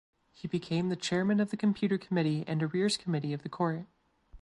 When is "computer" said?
1.57-1.99